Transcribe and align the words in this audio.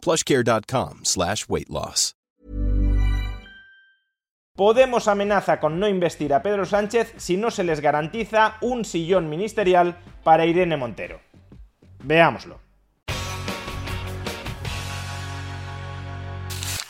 plushcare.com 0.00 1.00
slash 1.04 1.44
weight 1.48 1.68
loss. 1.68 2.14
Podemos 4.60 5.08
amenaza 5.08 5.58
con 5.58 5.80
no 5.80 5.88
investir 5.88 6.34
a 6.34 6.42
Pedro 6.42 6.66
Sánchez 6.66 7.14
si 7.16 7.38
no 7.38 7.50
se 7.50 7.64
les 7.64 7.80
garantiza 7.80 8.58
un 8.60 8.84
sillón 8.84 9.30
ministerial 9.30 9.96
para 10.22 10.44
Irene 10.44 10.76
Montero. 10.76 11.20
Veámoslo. 12.02 12.60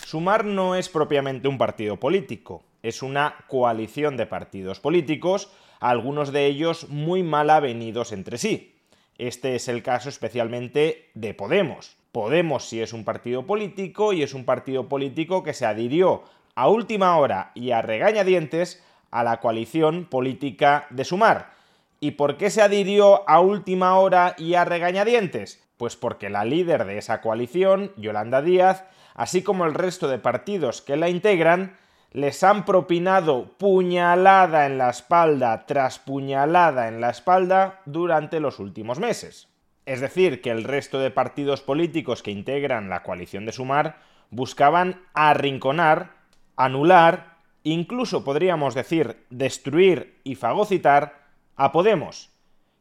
Sumar 0.04 0.44
no 0.44 0.74
es 0.74 0.88
propiamente 0.88 1.46
un 1.46 1.58
partido 1.58 1.96
político, 1.98 2.64
es 2.82 3.04
una 3.04 3.36
coalición 3.46 4.16
de 4.16 4.26
partidos 4.26 4.80
políticos, 4.80 5.52
algunos 5.78 6.32
de 6.32 6.46
ellos 6.46 6.88
muy 6.88 7.22
mal 7.22 7.50
avenidos 7.50 8.10
entre 8.10 8.38
sí. 8.38 8.74
Este 9.16 9.54
es 9.54 9.68
el 9.68 9.84
caso 9.84 10.08
especialmente 10.08 11.10
de 11.14 11.34
Podemos. 11.34 11.99
Podemos 12.12 12.68
sí 12.68 12.80
es 12.80 12.92
un 12.92 13.04
partido 13.04 13.46
político 13.46 14.12
y 14.12 14.22
es 14.22 14.34
un 14.34 14.44
partido 14.44 14.88
político 14.88 15.44
que 15.44 15.54
se 15.54 15.64
adhirió 15.64 16.24
a 16.56 16.68
última 16.68 17.16
hora 17.16 17.52
y 17.54 17.70
a 17.70 17.82
regañadientes 17.82 18.82
a 19.12 19.22
la 19.22 19.38
coalición 19.40 20.06
política 20.06 20.86
de 20.90 21.04
Sumar. 21.04 21.52
¿Y 22.00 22.12
por 22.12 22.36
qué 22.36 22.50
se 22.50 22.62
adhirió 22.62 23.28
a 23.28 23.40
última 23.40 23.96
hora 23.98 24.34
y 24.38 24.54
a 24.54 24.64
regañadientes? 24.64 25.62
Pues 25.76 25.96
porque 25.96 26.30
la 26.30 26.44
líder 26.44 26.84
de 26.84 26.98
esa 26.98 27.20
coalición, 27.20 27.92
Yolanda 27.96 28.42
Díaz, 28.42 28.84
así 29.14 29.42
como 29.42 29.64
el 29.64 29.74
resto 29.74 30.08
de 30.08 30.18
partidos 30.18 30.82
que 30.82 30.96
la 30.96 31.08
integran, 31.08 31.76
les 32.12 32.42
han 32.42 32.64
propinado 32.64 33.56
puñalada 33.56 34.66
en 34.66 34.78
la 34.78 34.90
espalda 34.90 35.64
tras 35.66 36.00
puñalada 36.00 36.88
en 36.88 37.00
la 37.00 37.10
espalda 37.10 37.80
durante 37.84 38.40
los 38.40 38.58
últimos 38.58 38.98
meses. 38.98 39.49
Es 39.86 40.00
decir, 40.00 40.40
que 40.40 40.50
el 40.50 40.64
resto 40.64 40.98
de 40.98 41.10
partidos 41.10 41.62
políticos 41.62 42.22
que 42.22 42.30
integran 42.30 42.88
la 42.88 43.02
coalición 43.02 43.46
de 43.46 43.52
Sumar 43.52 43.98
buscaban 44.30 45.02
arrinconar, 45.14 46.12
anular, 46.56 47.38
incluso 47.62 48.24
podríamos 48.24 48.74
decir 48.74 49.24
destruir 49.30 50.20
y 50.24 50.34
fagocitar 50.34 51.20
a 51.56 51.72
Podemos. 51.72 52.30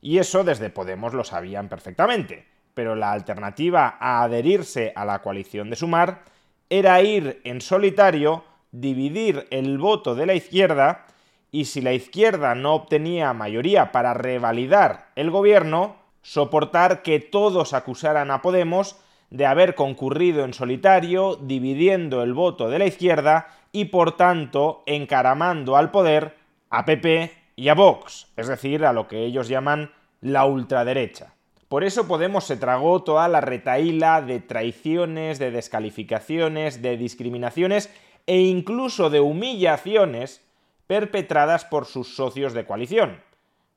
Y 0.01 0.19
eso 0.19 0.43
desde 0.43 0.69
Podemos 0.69 1.13
lo 1.13 1.23
sabían 1.23 1.67
perfectamente, 1.67 2.47
pero 2.73 2.95
la 2.95 3.11
alternativa 3.11 3.97
a 3.99 4.23
adherirse 4.23 4.93
a 4.95 5.05
la 5.05 5.21
coalición 5.21 5.69
de 5.69 5.75
Sumar 5.75 6.23
era 6.69 7.01
ir 7.01 7.41
en 7.43 7.61
solitario, 7.61 8.43
dividir 8.71 9.47
el 9.49 9.77
voto 9.79 10.15
de 10.15 10.25
la 10.25 10.35
izquierda, 10.35 11.05
y 11.51 11.65
si 11.65 11.81
la 11.81 11.93
izquierda 11.93 12.53
no 12.53 12.75
obtenía 12.75 13.33
mayoría 13.33 13.91
para 13.91 14.13
revalidar 14.13 15.07
el 15.15 15.31
gobierno, 15.31 15.97
soportar 16.21 17.01
que 17.01 17.19
todos 17.19 17.73
acusaran 17.73 18.31
a 18.31 18.41
Podemos 18.41 18.97
de 19.29 19.45
haber 19.45 19.75
concurrido 19.75 20.43
en 20.43 20.53
solitario, 20.53 21.35
dividiendo 21.35 22.23
el 22.23 22.33
voto 22.33 22.69
de 22.69 22.79
la 22.79 22.85
izquierda 22.85 23.47
y 23.71 23.85
por 23.85 24.17
tanto 24.17 24.83
encaramando 24.85 25.77
al 25.77 25.91
poder 25.91 26.35
a 26.69 26.85
PP 26.85 27.31
y 27.55 27.69
a 27.69 27.75
Vox, 27.75 28.27
es 28.37 28.47
decir, 28.47 28.85
a 28.85 28.93
lo 28.93 29.07
que 29.07 29.25
ellos 29.25 29.47
llaman 29.47 29.91
la 30.21 30.45
ultraderecha. 30.45 31.33
Por 31.67 31.83
eso 31.83 32.07
Podemos 32.07 32.45
se 32.45 32.57
tragó 32.57 33.03
toda 33.03 33.27
la 33.27 33.41
retaíla 33.41 34.21
de 34.21 34.39
traiciones, 34.39 35.37
de 35.37 35.51
descalificaciones, 35.51 36.81
de 36.81 36.97
discriminaciones 36.97 37.93
e 38.25 38.39
incluso 38.41 39.11
de 39.11 39.19
humillaciones 39.19 40.43
perpetradas 40.87 41.65
por 41.65 41.85
sus 41.85 42.15
socios 42.15 42.53
de 42.53 42.65
coalición. 42.65 43.21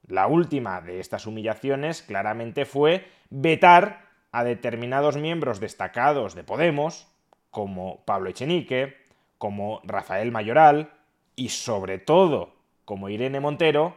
La 0.07 0.27
última 0.27 0.81
de 0.81 1.01
estas 1.01 1.27
humillaciones 1.27 2.03
claramente 2.03 2.65
fue 2.65 3.07
vetar 3.31 4.09
a 4.33 4.45
determinados 4.45 5.17
miembros 5.17 5.61
destacados 5.61 6.35
de 6.35 6.43
Podemos, 6.43 7.07
como 7.51 8.03
Pablo 8.05 8.31
Echenique, 8.31 8.97
como 9.39 9.81
Rafael 9.85 10.33
Mayoral 10.33 10.91
y 11.37 11.51
sobre 11.51 11.99
todo 11.99 12.55
como 12.85 13.09
Irene 13.09 13.41
Montero, 13.41 13.95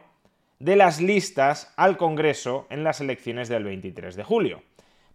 de 0.58 0.76
las 0.76 1.00
listas 1.00 1.72
al 1.76 1.96
Congreso 1.96 2.66
en 2.70 2.84
las 2.84 3.00
elecciones 3.00 3.48
del 3.48 3.64
23 3.64 4.14
de 4.14 4.24
julio. 4.24 4.62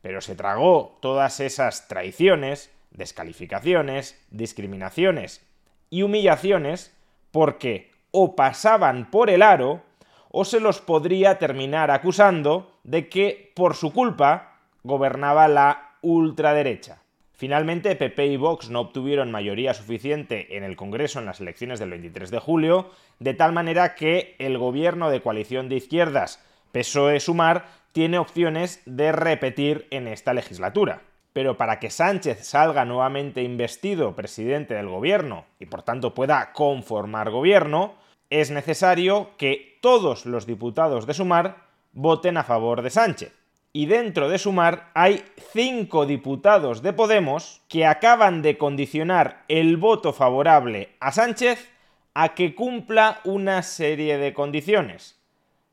Pero 0.01 0.21
se 0.21 0.35
tragó 0.35 0.97
todas 1.01 1.39
esas 1.39 1.87
traiciones, 1.87 2.71
descalificaciones, 2.91 4.19
discriminaciones 4.29 5.45
y 5.89 6.03
humillaciones 6.03 6.95
porque 7.31 7.91
o 8.11 8.35
pasaban 8.35 9.09
por 9.09 9.29
el 9.29 9.41
aro 9.41 9.83
o 10.31 10.45
se 10.45 10.59
los 10.59 10.79
podría 10.79 11.37
terminar 11.37 11.91
acusando 11.91 12.71
de 12.83 13.09
que, 13.09 13.51
por 13.55 13.75
su 13.75 13.93
culpa, 13.93 14.59
gobernaba 14.83 15.47
la 15.47 15.97
ultraderecha. 16.01 17.01
Finalmente, 17.33 17.95
PP 17.95 18.27
y 18.27 18.37
Vox 18.37 18.69
no 18.69 18.81
obtuvieron 18.81 19.31
mayoría 19.31 19.73
suficiente 19.73 20.57
en 20.57 20.63
el 20.63 20.75
Congreso 20.75 21.19
en 21.19 21.25
las 21.25 21.41
elecciones 21.41 21.79
del 21.79 21.89
23 21.89 22.29
de 22.29 22.39
julio, 22.39 22.91
de 23.19 23.33
tal 23.33 23.51
manera 23.51 23.95
que 23.95 24.35
el 24.39 24.57
gobierno 24.57 25.09
de 25.09 25.21
coalición 25.21 25.67
de 25.67 25.77
izquierdas 25.77 26.43
PSOE-Sumar 26.71 27.65
tiene 27.91 28.19
opciones 28.19 28.81
de 28.85 29.11
repetir 29.11 29.87
en 29.89 30.07
esta 30.07 30.33
legislatura. 30.33 31.01
Pero 31.33 31.57
para 31.57 31.79
que 31.79 31.89
Sánchez 31.89 32.45
salga 32.45 32.85
nuevamente 32.85 33.41
investido 33.41 34.15
presidente 34.15 34.73
del 34.75 34.87
gobierno 34.87 35.45
y 35.59 35.65
por 35.65 35.81
tanto 35.81 36.13
pueda 36.13 36.51
conformar 36.53 37.31
gobierno, 37.31 37.95
es 38.31 38.49
necesario 38.49 39.31
que 39.37 39.77
todos 39.81 40.25
los 40.25 40.47
diputados 40.47 41.05
de 41.05 41.13
Sumar 41.13 41.67
voten 41.91 42.37
a 42.37 42.43
favor 42.43 42.81
de 42.81 42.89
Sánchez. 42.89 43.33
Y 43.73 43.85
dentro 43.85 44.29
de 44.29 44.39
Sumar 44.39 44.89
hay 44.93 45.23
cinco 45.53 46.05
diputados 46.05 46.81
de 46.81 46.93
Podemos 46.93 47.61
que 47.67 47.85
acaban 47.85 48.41
de 48.41 48.57
condicionar 48.57 49.43
el 49.49 49.77
voto 49.77 50.13
favorable 50.13 50.95
a 50.99 51.11
Sánchez 51.11 51.69
a 52.13 52.33
que 52.33 52.55
cumpla 52.55 53.19
una 53.25 53.63
serie 53.63 54.17
de 54.17 54.33
condiciones. 54.33 55.19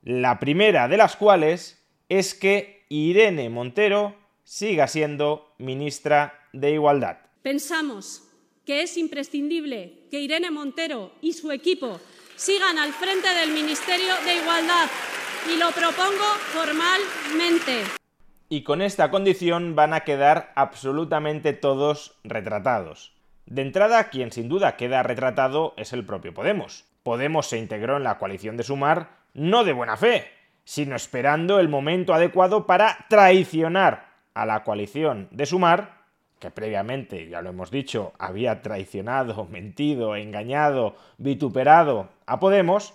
La 0.03 0.39
primera 0.39 0.89
de 0.89 0.97
las 0.97 1.17
cuales 1.17 1.85
es 2.09 2.35
que 2.35 2.85
Irene 2.89 3.51
Montero 3.51 4.17
siga 4.43 4.89
siendo 4.89 5.55
ministra 5.59 6.41
de 6.53 6.73
Igualdad. 6.73 7.19
Pensamos 7.43 8.25
que 8.65 8.83
es 8.83 8.97
imprescindible 8.97 10.07
que 10.11 10.21
Irene 10.21 10.51
Montero 10.51 11.13
y 11.21 11.33
su 11.35 11.53
equipo 11.53 12.01
sigan 12.38 12.78
al 12.78 12.93
frente 12.93 13.28
del 13.34 13.50
Ministerio 13.50 14.15
de 14.25 14.37
Igualdad 14.37 14.88
y 15.53 15.59
lo 15.59 15.72
propongo 15.72 16.25
formalmente. 16.53 17.82
Y 18.49 18.62
con 18.62 18.81
esta 18.81 19.10
condición 19.10 19.75
van 19.75 19.93
a 19.93 20.00
quedar 20.00 20.53
absolutamente 20.54 21.53
todos 21.53 22.16
retratados. 22.22 23.12
De 23.47 23.62
entrada, 23.62 24.09
quien 24.09 24.31
sin 24.31 24.48
duda 24.48 24.77
queda 24.77 25.03
retratado 25.03 25.75
es 25.77 25.93
el 25.93 26.06
propio 26.06 26.32
Podemos. 26.32 26.84
Podemos 27.03 27.48
se 27.48 27.59
integró 27.59 27.97
en 27.97 28.04
la 28.04 28.19
coalición 28.19 28.56
de 28.56 28.62
Sumar 28.62 29.19
no 29.34 29.65
de 29.65 29.72
buena 29.72 29.97
fe, 29.97 30.31
sino 30.65 30.94
esperando 30.94 31.59
el 31.59 31.69
momento 31.69 32.15
adecuado 32.15 32.66
para 32.66 33.06
traicionar 33.09 34.10
a 34.34 34.47
la 34.47 34.62
coalición 34.62 35.28
de 35.32 35.44
Sumar 35.44 35.97
que 36.38 36.50
previamente, 36.50 37.28
ya 37.28 37.43
lo 37.43 37.50
hemos 37.50 37.71
dicho, 37.71 38.12
había 38.19 38.62
traicionado, 38.62 39.44
mentido, 39.50 40.16
engañado, 40.16 40.97
vituperado 41.18 42.09
a 42.27 42.39
Podemos, 42.39 42.95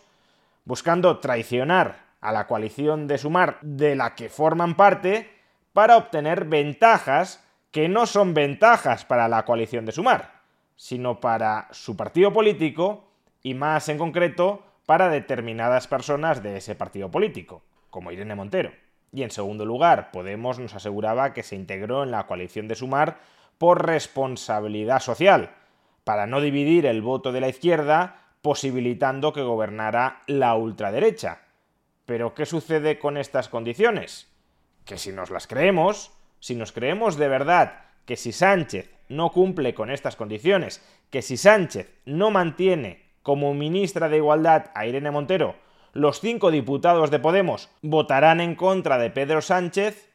buscando 0.66 1.20
traicionar 1.20 2.04
a 2.22 2.32
la 2.32 2.48
coalición 2.48 3.08
de 3.08 3.18
Sumar 3.18 3.58
de 3.62 3.96
la 3.96 4.16
que 4.16 4.30
forman 4.30 4.76
parte 4.76 5.30
para 5.74 5.98
obtener 5.98 6.46
ventajas 6.46 7.44
que 7.72 7.90
no 7.90 8.06
son 8.06 8.34
ventajas 8.34 9.04
para 9.04 9.28
la 9.28 9.44
coalición 9.46 9.86
de 9.86 9.92
Sumar, 9.92 10.42
sino 10.76 11.20
para 11.20 11.68
su 11.72 11.98
partido 11.98 12.32
político 12.32 13.10
y 13.42 13.56
más 13.56 13.90
en 13.90 13.98
concreto 13.98 14.64
para 14.86 15.10
determinadas 15.10 15.88
personas 15.88 16.44
de 16.44 16.58
ese 16.58 16.76
partido 16.76 17.10
político, 17.10 17.64
como 17.90 18.12
Irene 18.12 18.36
Montero. 18.36 18.72
Y 19.14 19.22
en 19.24 19.32
segundo 19.32 19.66
lugar, 19.66 20.12
Podemos 20.12 20.60
nos 20.60 20.74
aseguraba 20.74 21.34
que 21.34 21.44
se 21.44 21.56
integró 21.56 22.04
en 22.04 22.12
la 22.12 22.26
coalición 22.26 22.68
de 22.68 22.76
Sumar 22.76 23.20
por 23.60 23.86
responsabilidad 23.86 25.00
social, 25.00 25.52
para 26.04 26.26
no 26.26 26.42
dividir 26.42 26.86
el 26.86 27.02
voto 27.02 27.32
de 27.32 27.40
la 27.40 27.48
izquierda, 27.48 28.24
posibilitando 28.42 29.32
que 29.32 29.42
gobernara 29.42 30.22
la 30.28 30.56
ultraderecha. 30.56 31.44
Pero 32.06 32.34
¿qué 32.34 32.46
sucede 32.46 33.00
con 33.00 33.18
estas 33.18 33.48
condiciones? 33.48 34.28
Que 34.84 34.98
si 34.98 35.12
nos 35.14 35.30
las 35.30 35.48
creemos, 35.48 36.12
si 36.40 36.56
nos 36.56 36.74
creemos 36.74 37.16
de 37.16 37.30
verdad 37.30 37.86
que 38.06 38.18
si 38.18 38.34
Sánchez 38.34 38.90
no 39.08 39.32
cumple 39.32 39.74
con 39.74 39.92
estas 39.92 40.16
condiciones, 40.16 40.84
que 41.10 41.22
si 41.22 41.38
Sánchez 41.38 41.90
no 42.06 42.32
mantiene 42.32 43.04
como 43.22 43.54
ministra 43.54 44.10
de 44.10 44.18
Igualdad 44.18 44.72
a 44.76 44.86
Irene 44.86 45.12
Montero, 45.12 45.56
los 45.94 46.20
cinco 46.20 46.50
diputados 46.50 47.12
de 47.12 47.20
Podemos 47.20 47.70
votarán 47.82 48.42
en 48.42 48.56
contra 48.56 48.98
de 48.98 49.12
Pedro 49.12 49.42
Sánchez, 49.42 50.10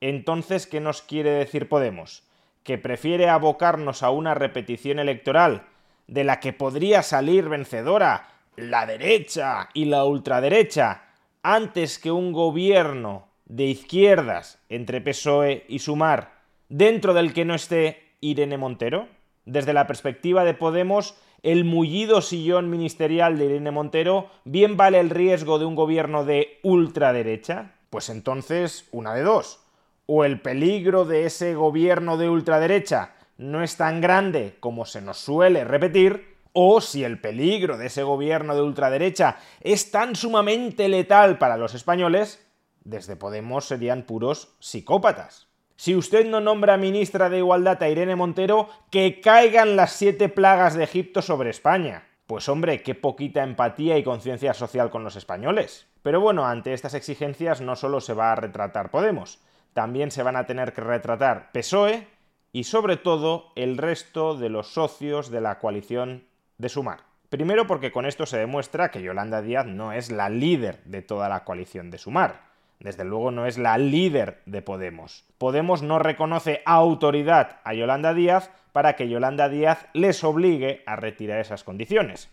entonces, 0.00 0.66
¿qué 0.66 0.80
nos 0.80 1.02
quiere 1.02 1.30
decir 1.30 1.68
Podemos? 1.68 2.22
¿Que 2.62 2.78
prefiere 2.78 3.28
abocarnos 3.28 4.02
a 4.02 4.10
una 4.10 4.34
repetición 4.34 4.98
electoral 5.00 5.66
de 6.06 6.22
la 6.22 6.38
que 6.38 6.52
podría 6.52 7.02
salir 7.02 7.48
vencedora 7.48 8.28
la 8.56 8.86
derecha 8.86 9.68
y 9.74 9.86
la 9.86 10.04
ultraderecha 10.04 11.02
antes 11.42 11.98
que 11.98 12.12
un 12.12 12.32
gobierno 12.32 13.28
de 13.46 13.64
izquierdas 13.64 14.60
entre 14.68 15.00
PSOE 15.00 15.64
y 15.68 15.80
Sumar 15.80 16.34
dentro 16.68 17.14
del 17.14 17.32
que 17.32 17.44
no 17.44 17.54
esté 17.54 18.14
Irene 18.20 18.58
Montero? 18.58 19.08
Desde 19.44 19.72
la 19.72 19.86
perspectiva 19.86 20.44
de 20.44 20.54
Podemos, 20.54 21.16
el 21.46 21.64
mullido 21.64 22.22
sillón 22.22 22.70
ministerial 22.70 23.38
de 23.38 23.44
Irene 23.44 23.70
Montero 23.70 24.30
bien 24.44 24.76
vale 24.76 24.98
el 24.98 25.10
riesgo 25.10 25.60
de 25.60 25.64
un 25.64 25.76
gobierno 25.76 26.24
de 26.24 26.58
ultraderecha? 26.64 27.76
Pues 27.88 28.08
entonces, 28.08 28.88
una 28.90 29.14
de 29.14 29.22
dos. 29.22 29.60
O 30.06 30.24
el 30.24 30.40
peligro 30.40 31.04
de 31.04 31.24
ese 31.24 31.54
gobierno 31.54 32.16
de 32.16 32.28
ultraderecha 32.28 33.14
no 33.38 33.62
es 33.62 33.76
tan 33.76 34.00
grande 34.00 34.56
como 34.58 34.86
se 34.86 35.00
nos 35.00 35.18
suele 35.18 35.62
repetir, 35.62 36.34
o 36.52 36.80
si 36.80 37.04
el 37.04 37.20
peligro 37.20 37.78
de 37.78 37.86
ese 37.86 38.02
gobierno 38.02 38.56
de 38.56 38.62
ultraderecha 38.62 39.36
es 39.60 39.92
tan 39.92 40.16
sumamente 40.16 40.88
letal 40.88 41.38
para 41.38 41.56
los 41.56 41.74
españoles, 41.74 42.44
desde 42.82 43.14
Podemos 43.14 43.66
serían 43.66 44.02
puros 44.02 44.56
psicópatas. 44.58 45.46
Si 45.76 45.94
usted 45.94 46.26
no 46.26 46.40
nombra 46.40 46.78
ministra 46.78 47.28
de 47.28 47.38
Igualdad 47.38 47.82
a 47.82 47.88
Irene 47.88 48.16
Montero, 48.16 48.68
que 48.90 49.20
caigan 49.20 49.76
las 49.76 49.92
siete 49.92 50.30
plagas 50.30 50.74
de 50.74 50.84
Egipto 50.84 51.20
sobre 51.20 51.50
España. 51.50 52.04
Pues 52.26 52.48
hombre, 52.48 52.82
qué 52.82 52.94
poquita 52.94 53.44
empatía 53.44 53.98
y 53.98 54.02
conciencia 54.02 54.54
social 54.54 54.90
con 54.90 55.04
los 55.04 55.16
españoles. 55.16 55.86
Pero 56.02 56.20
bueno, 56.20 56.46
ante 56.46 56.72
estas 56.72 56.94
exigencias 56.94 57.60
no 57.60 57.76
solo 57.76 58.00
se 58.00 58.14
va 58.14 58.32
a 58.32 58.36
retratar 58.36 58.90
Podemos, 58.90 59.38
también 59.74 60.10
se 60.10 60.22
van 60.22 60.36
a 60.36 60.46
tener 60.46 60.72
que 60.72 60.80
retratar 60.80 61.52
PSOE 61.52 62.08
y 62.52 62.64
sobre 62.64 62.96
todo 62.96 63.52
el 63.54 63.76
resto 63.76 64.34
de 64.34 64.48
los 64.48 64.68
socios 64.68 65.30
de 65.30 65.42
la 65.42 65.58
coalición 65.58 66.24
de 66.56 66.70
Sumar. 66.70 67.00
Primero 67.28 67.66
porque 67.66 67.92
con 67.92 68.06
esto 68.06 68.24
se 68.24 68.38
demuestra 68.38 68.90
que 68.90 69.02
Yolanda 69.02 69.42
Díaz 69.42 69.66
no 69.66 69.92
es 69.92 70.10
la 70.10 70.30
líder 70.30 70.82
de 70.84 71.02
toda 71.02 71.28
la 71.28 71.44
coalición 71.44 71.90
de 71.90 71.98
Sumar. 71.98 72.45
Desde 72.80 73.04
luego 73.04 73.30
no 73.30 73.46
es 73.46 73.58
la 73.58 73.78
líder 73.78 74.42
de 74.46 74.62
Podemos. 74.62 75.24
Podemos 75.38 75.82
no 75.82 75.98
reconoce 75.98 76.62
autoridad 76.64 77.60
a 77.64 77.74
Yolanda 77.74 78.14
Díaz 78.14 78.50
para 78.72 78.96
que 78.96 79.08
Yolanda 79.08 79.48
Díaz 79.48 79.86
les 79.94 80.22
obligue 80.22 80.82
a 80.86 80.96
retirar 80.96 81.40
esas 81.40 81.64
condiciones. 81.64 82.28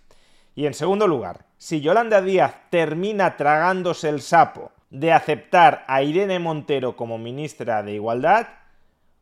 Y 0.56 0.66
en 0.68 0.74
segundo 0.74 1.08
lugar, 1.08 1.46
si 1.58 1.82
Yolanda 1.82 2.22
Díaz 2.22 2.56
termina 2.70 3.38
tragándose 3.38 4.10
el 4.10 4.22
sapo 4.22 4.72
de 4.90 5.12
aceptar 5.12 5.84
a 5.88 6.04
Irene 6.04 6.38
Montero 6.40 6.96
como 6.96 7.18
ministra 7.18 7.82
de 7.82 7.94
Igualdad, 7.94 8.48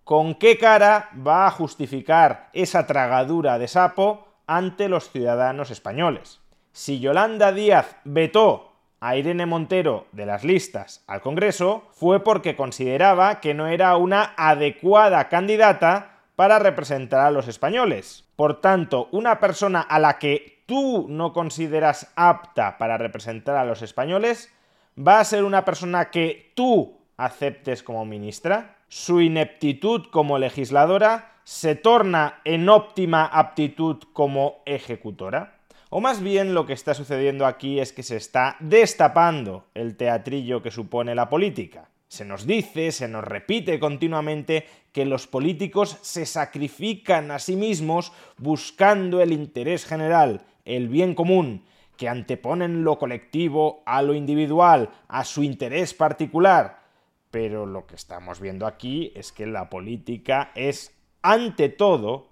¿con 0.03 0.35
qué 0.35 0.57
cara 0.57 1.09
va 1.15 1.47
a 1.47 1.51
justificar 1.51 2.49
esa 2.51 2.87
tragadura 2.87 3.57
de 3.59 3.67
sapo 3.67 4.27
ante 4.47 4.89
los 4.89 5.09
ciudadanos 5.11 5.71
españoles? 5.71 6.41
Si 6.73 6.99
Yolanda 6.99 7.53
Díaz 7.53 7.95
vetó 8.03 8.70
a 9.01 9.17
Irene 9.17 9.47
Montero 9.47 10.05
de 10.11 10.27
las 10.27 10.43
listas 10.43 11.03
al 11.07 11.21
Congreso 11.21 11.87
fue 11.91 12.23
porque 12.23 12.55
consideraba 12.55 13.39
que 13.41 13.55
no 13.55 13.67
era 13.67 13.97
una 13.97 14.35
adecuada 14.37 15.27
candidata 15.27 16.19
para 16.35 16.59
representar 16.59 17.21
a 17.21 17.31
los 17.31 17.47
españoles. 17.47 18.25
Por 18.35 18.61
tanto, 18.61 19.09
una 19.11 19.39
persona 19.39 19.81
a 19.81 19.97
la 19.97 20.19
que 20.19 20.63
tú 20.67 21.07
no 21.09 21.33
consideras 21.33 22.13
apta 22.15 22.77
para 22.77 22.99
representar 22.99 23.57
a 23.57 23.65
los 23.65 23.81
españoles 23.81 24.53
va 24.95 25.19
a 25.19 25.25
ser 25.25 25.43
una 25.43 25.65
persona 25.65 26.11
que 26.11 26.51
tú 26.55 26.99
aceptes 27.17 27.81
como 27.81 28.05
ministra. 28.05 28.77
Su 28.87 29.19
ineptitud 29.19 30.05
como 30.11 30.37
legisladora 30.37 31.31
se 31.43 31.73
torna 31.73 32.39
en 32.45 32.69
óptima 32.69 33.25
aptitud 33.25 33.97
como 34.13 34.61
ejecutora. 34.65 35.60
O 35.93 35.99
más 35.99 36.23
bien 36.23 36.53
lo 36.53 36.65
que 36.65 36.71
está 36.71 36.93
sucediendo 36.93 37.45
aquí 37.45 37.81
es 37.81 37.91
que 37.91 38.01
se 38.01 38.15
está 38.15 38.55
destapando 38.61 39.65
el 39.73 39.97
teatrillo 39.97 40.61
que 40.61 40.71
supone 40.71 41.15
la 41.15 41.27
política. 41.27 41.89
Se 42.07 42.23
nos 42.23 42.47
dice, 42.47 42.93
se 42.93 43.09
nos 43.09 43.25
repite 43.25 43.77
continuamente 43.77 44.65
que 44.93 45.03
los 45.03 45.27
políticos 45.27 45.97
se 46.01 46.25
sacrifican 46.25 47.29
a 47.29 47.39
sí 47.39 47.57
mismos 47.57 48.13
buscando 48.37 49.19
el 49.19 49.33
interés 49.33 49.85
general, 49.85 50.45
el 50.63 50.87
bien 50.87 51.13
común, 51.13 51.65
que 51.97 52.07
anteponen 52.07 52.85
lo 52.85 52.97
colectivo 52.97 53.83
a 53.85 54.01
lo 54.01 54.13
individual, 54.13 54.91
a 55.09 55.25
su 55.25 55.43
interés 55.43 55.93
particular. 55.93 56.83
Pero 57.31 57.65
lo 57.65 57.85
que 57.85 57.95
estamos 57.95 58.39
viendo 58.39 58.65
aquí 58.65 59.11
es 59.13 59.33
que 59.33 59.45
la 59.45 59.69
política 59.69 60.53
es, 60.55 60.97
ante 61.21 61.67
todo, 61.67 62.30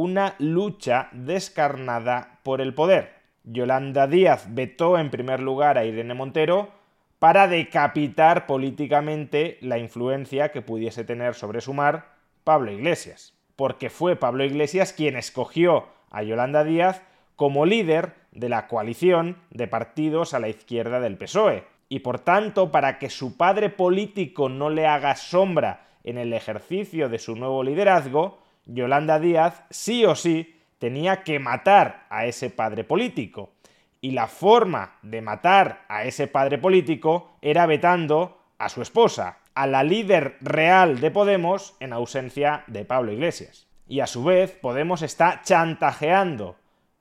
una 0.00 0.34
lucha 0.38 1.10
descarnada 1.12 2.38
por 2.42 2.62
el 2.62 2.72
poder. 2.72 3.12
Yolanda 3.44 4.06
Díaz 4.06 4.46
vetó 4.48 4.96
en 4.98 5.10
primer 5.10 5.40
lugar 5.40 5.76
a 5.76 5.84
Irene 5.84 6.14
Montero 6.14 6.70
para 7.18 7.48
decapitar 7.48 8.46
políticamente 8.46 9.58
la 9.60 9.76
influencia 9.76 10.52
que 10.52 10.62
pudiese 10.62 11.04
tener 11.04 11.34
sobre 11.34 11.60
Sumar 11.60 12.14
Pablo 12.44 12.72
Iglesias, 12.72 13.34
porque 13.56 13.90
fue 13.90 14.16
Pablo 14.16 14.42
Iglesias 14.42 14.94
quien 14.94 15.16
escogió 15.16 15.88
a 16.10 16.22
Yolanda 16.22 16.64
Díaz 16.64 17.02
como 17.36 17.66
líder 17.66 18.14
de 18.32 18.48
la 18.48 18.68
coalición 18.68 19.36
de 19.50 19.68
partidos 19.68 20.32
a 20.32 20.40
la 20.40 20.48
izquierda 20.48 21.00
del 21.00 21.18
PSOE, 21.18 21.64
y 21.90 21.98
por 21.98 22.20
tanto, 22.20 22.72
para 22.72 22.98
que 22.98 23.10
su 23.10 23.36
padre 23.36 23.68
político 23.68 24.48
no 24.48 24.70
le 24.70 24.86
haga 24.86 25.14
sombra 25.14 25.88
en 26.04 26.16
el 26.16 26.32
ejercicio 26.32 27.10
de 27.10 27.18
su 27.18 27.36
nuevo 27.36 27.62
liderazgo, 27.62 28.38
Yolanda 28.66 29.18
Díaz 29.18 29.64
sí 29.70 30.04
o 30.04 30.14
sí 30.14 30.60
tenía 30.78 31.22
que 31.22 31.38
matar 31.38 32.06
a 32.10 32.26
ese 32.26 32.50
padre 32.50 32.84
político. 32.84 33.52
Y 34.00 34.12
la 34.12 34.28
forma 34.28 34.96
de 35.02 35.20
matar 35.20 35.84
a 35.88 36.04
ese 36.04 36.26
padre 36.26 36.58
político 36.58 37.36
era 37.42 37.66
vetando 37.66 38.38
a 38.58 38.68
su 38.68 38.80
esposa, 38.80 39.38
a 39.54 39.66
la 39.66 39.82
líder 39.82 40.36
real 40.40 41.00
de 41.00 41.10
Podemos 41.10 41.76
en 41.80 41.92
ausencia 41.92 42.64
de 42.66 42.84
Pablo 42.84 43.12
Iglesias. 43.12 43.66
Y 43.86 44.00
a 44.00 44.06
su 44.06 44.24
vez, 44.24 44.52
Podemos 44.52 45.02
está 45.02 45.42
chantajeando 45.42 46.56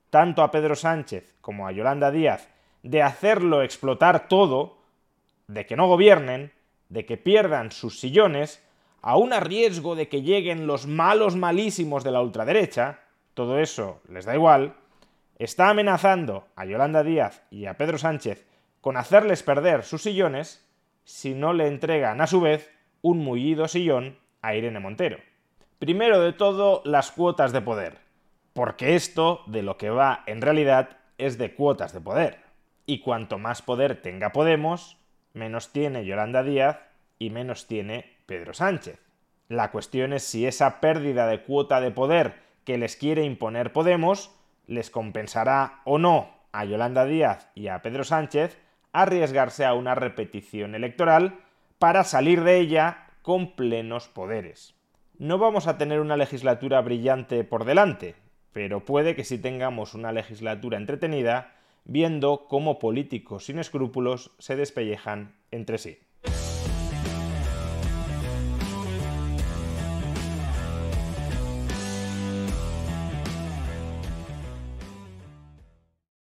tanto 0.10 0.44
a 0.44 0.52
Pedro 0.52 0.76
Sánchez 0.76 1.36
como 1.42 1.68
a 1.68 1.72
Yolanda 1.72 2.12
Díaz 2.12 2.50
de 2.83 3.02
hacerlo 3.02 3.62
explotar 3.62 4.28
todo, 4.28 4.78
de 5.48 5.66
que 5.66 5.76
no 5.76 5.88
gobiernen, 5.88 6.52
de 6.90 7.06
que 7.06 7.18
pierdan 7.18 7.72
sus 7.72 8.00
sillones, 8.00 8.64
aún 9.02 9.34
a 9.34 9.40
riesgo 9.40 9.96
de 9.96 10.10
que 10.10 10.22
lleguen 10.22 10.68
los 10.68 10.88
malos 10.88 11.36
malísimos 11.36 12.04
de 12.04 12.12
la 12.12 12.22
ultraderecha, 12.22 13.00
todo 13.34 13.60
eso 13.60 14.02
les 14.10 14.26
da 14.26 14.36
igual, 14.36 14.76
está 15.38 15.70
amenazando 15.70 16.48
a 16.56 16.66
Yolanda 16.66 17.04
Díaz 17.04 17.44
y 17.50 17.66
a 17.66 17.78
Pedro 17.78 17.98
Sánchez 17.98 18.46
con 18.82 18.98
hacerles 18.98 19.44
perder 19.44 19.84
sus 19.84 20.04
sillones 20.04 20.66
si 21.04 21.34
no 21.34 21.54
le 21.54 21.68
entregan 21.68 22.22
a 22.22 22.28
su 22.28 22.42
vez 22.42 22.72
un 23.02 23.20
mullido 23.20 23.68
sillón 23.68 24.18
a 24.42 24.56
Irene 24.56 24.80
Montero. 24.80 25.18
Primero 25.80 26.20
de 26.20 26.34
todo, 26.34 26.82
las 26.86 27.12
cuotas 27.12 27.54
de 27.54 27.62
poder, 27.62 28.00
porque 28.54 28.96
esto 28.96 29.42
de 29.48 29.64
lo 29.64 29.78
que 29.78 29.90
va 29.90 30.24
en 30.28 30.42
realidad 30.42 30.98
es 31.18 31.38
de 31.38 31.56
cuotas 31.56 31.94
de 31.94 32.02
poder. 32.02 32.40
Y 32.86 33.00
cuanto 33.00 33.38
más 33.38 33.62
poder 33.62 34.02
tenga 34.02 34.32
Podemos, 34.32 34.98
menos 35.34 35.72
tiene 35.72 36.06
Yolanda 36.06 36.44
Díaz 36.44 36.80
y 37.18 37.30
menos 37.30 37.68
tiene 37.68 38.19
Pedro 38.30 38.54
Sánchez. 38.54 39.00
La 39.48 39.71
cuestión 39.71 40.14
es 40.14 40.21
si 40.21 40.45
esa 40.45 40.80
pérdida 40.81 41.26
de 41.26 41.42
cuota 41.42 41.81
de 41.81 41.90
poder 41.90 42.36
que 42.64 42.78
les 42.78 42.95
quiere 42.95 43.24
imponer 43.24 43.74
Podemos 43.74 44.36
les 44.68 44.92
compensará 44.92 45.81
o 45.83 45.98
no 45.98 46.30
a 46.52 46.64
Yolanda 46.64 47.06
Díaz 47.06 47.50
y 47.56 47.69
a 47.69 47.81
Pedro 47.81 48.04
Sánchez 48.04 48.59
arriesgarse 48.94 49.66
a 49.66 49.74
una 49.74 49.95
repetición 49.95 50.76
electoral 50.76 51.40
para 51.80 52.04
salir 52.04 52.44
de 52.44 52.59
ella 52.59 53.07
con 53.24 53.56
plenos 53.56 54.07
poderes. 54.07 54.76
No 55.18 55.40
vamos 55.40 55.66
a 55.66 55.80
tener 55.80 56.00
una 56.00 56.16
legislatura 56.16 56.81
brillante 56.81 57.44
por 57.44 57.66
delante, 57.66 58.16
pero 58.54 58.86
puede 58.86 59.16
que 59.16 59.24
sí 59.24 59.40
tengamos 59.40 59.95
una 59.95 60.12
legislatura 60.12 60.78
entretenida 60.78 61.56
viendo 61.83 62.45
cómo 62.48 62.78
políticos 62.78 63.45
sin 63.45 63.57
escrúpulos 63.57 64.36
se 64.38 64.56
despellejan 64.56 65.36
entre 65.50 65.80
sí. 65.80 65.98